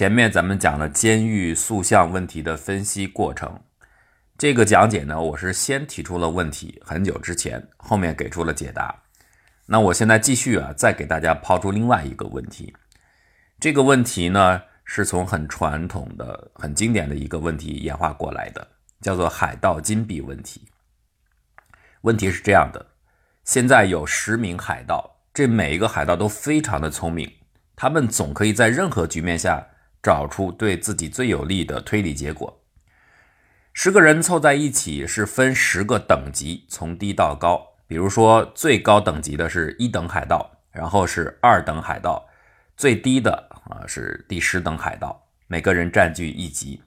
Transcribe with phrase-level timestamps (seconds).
[0.00, 3.60] 前面咱们讲了监狱塑像问题的分析过程，
[4.38, 9.02] 这个讲解呢，我是先提出了问题，很久之前，后面给出了解答。
[9.66, 12.74] 那我现在继续啊，再给大家抛出另外一个问题。
[13.58, 18.66] 这个问题呢，是从很传统的、很经典的一个问题演化过来的，
[19.02, 20.66] 叫做海盗金币问题。
[22.00, 22.86] 问题是这样的：
[23.44, 27.30] 现在有十名海盗，这每一个海盗都非常的聪明，
[27.76, 29.66] 他们总可以在任何局面下
[30.02, 32.62] 找出对自己最有利的推理结果。
[33.72, 37.68] 十个人凑在一起是分十个等级，从低到高。
[37.86, 42.28] 比如说，最高等级的是一等海盗，然后是二等海盗。
[42.76, 46.82] 最低的啊是第十等海盗，每个人占据一级。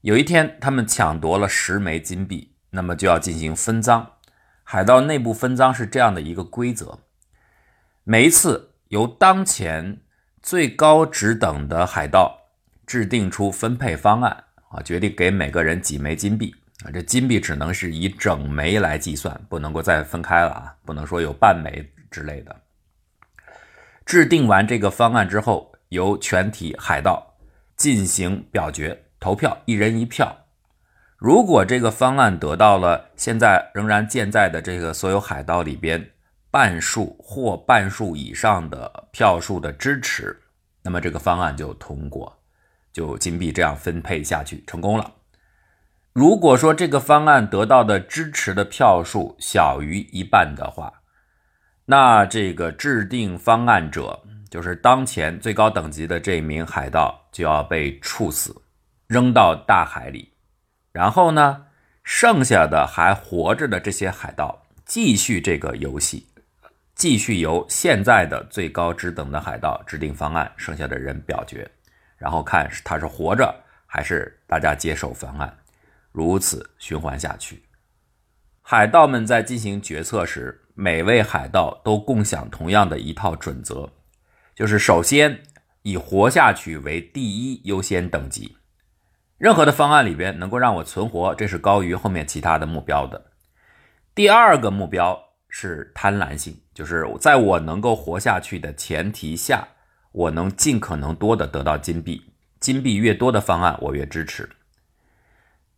[0.00, 4.12] 有一天，他们抢夺了十枚金币，那么就要进行分赃。
[4.62, 7.00] 海盗内部分赃是这样的一个规则：
[8.04, 9.98] 每一次由当前
[10.46, 12.38] 最高职等的海盗
[12.86, 16.86] 制定出分配方案啊，决定给每个人几枚金币啊。
[16.94, 22.54] 这金币只能是以整枚来计算，不能够再分开了啊，不能说有半枚之类的。
[24.04, 27.34] 制定完这个方案之后，由全体海盗
[27.76, 30.44] 进行表决投票，一人一票。
[31.16, 36.12] 如果这个方案得到了现在仍然健在的这个所有海盗里边
[36.52, 40.38] 半数或半数以上的票数的支持，
[40.82, 42.38] 那么这个方案就通过，
[42.92, 45.10] 就金币这样分配下去成功了。
[46.12, 50.92] 如果说这个方案得到的支持的票数小于一半的话，
[51.86, 58.54] 那这个制定方案者，就是当前最高等级的这名海盗，就要被处死，
[59.06, 60.34] 扔到大海里。
[60.92, 61.64] 然后呢，
[62.04, 66.26] 剩下的还活着的这些海盗，继续这个游戏，
[66.96, 71.70] 继续由现在的最高职等的海盗制定方案，剩下的人表决，
[72.16, 73.54] 然后看是他是活着，
[73.86, 75.56] 还是大家接受方案，
[76.10, 77.62] 如此循环下去。
[78.62, 80.62] 海盗们在进行决策时。
[80.78, 83.90] 每位海盗都共享同样的一套准则，
[84.54, 85.42] 就是首先
[85.80, 88.58] 以活下去为第一优先等级。
[89.38, 93.30] 任何的方案里边能够让我存活，这是高于后面其他的目标的。
[94.14, 95.25] 第二个目标
[95.58, 99.66] 是贪婪性，就是在我能够活下去的前提下，
[100.12, 102.30] 我能尽可能多的得到金币，
[102.60, 104.50] 金币越多的方案我越支持。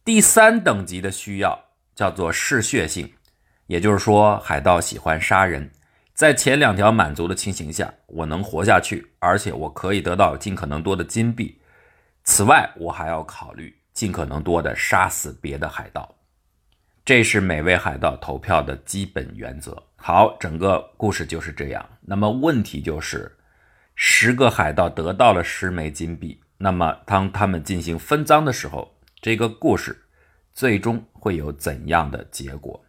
[0.04, 3.12] 第三等级的需要叫做嗜血性。
[3.68, 5.70] 也就是说，海盗喜欢杀人，
[6.12, 11.60] 在前两条满足的情形下，我能活下去，而且我可以得到尽可能多的金币。
[12.24, 16.17] 此外，我还要考虑尽可能多的杀死别的海盗。
[17.08, 19.82] 这是每位海盗投票的基本原则。
[19.96, 21.88] 好，整个故事就是这样。
[22.02, 23.34] 那么问题就是，
[23.94, 30.04] 十个海盗得到了十枚金币，那么当他们进行分赃的时候，这个故事
[30.52, 32.84] 最终会有怎样的结果？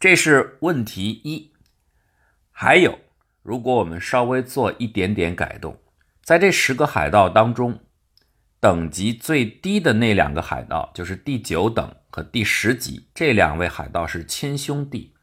[0.00, 1.52] 这是问题一，
[2.50, 2.98] 还有，
[3.44, 5.80] 如果我们稍微做一点点改动，
[6.24, 7.78] 在这十个海盗当中，
[8.62, 15.14] 等级最低的那两个海盗，就是第九等和第十级，这两位海盗是亲兄弟，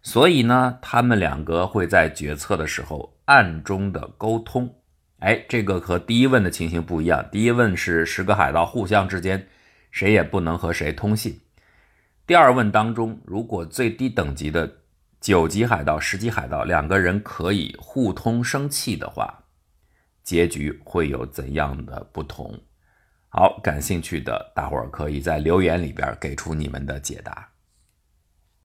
[0.00, 4.72] 所以呢，他们两个会在决策的时候暗中的沟通。
[5.18, 9.48] 哎，这个和第一问的情形不一样，第一问是十个海盗互相之间，
[9.90, 11.40] 谁也不能和谁通信。
[12.24, 14.76] 第二问当中，如果最低等级的
[15.20, 19.40] 九级海盗、十级海盗两个人可以互通生气的话，
[20.24, 22.58] 结局会有怎样的不同？
[23.28, 27.48] 好，感兴趣的大伙儿可以在留言里边给出你们的解答。